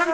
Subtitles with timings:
[0.00, 0.08] 今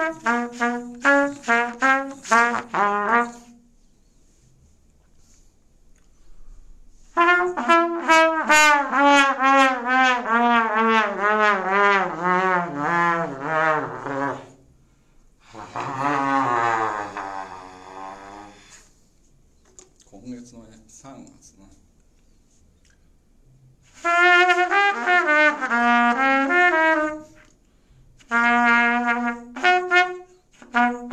[20.25, 21.69] 月のね3月の「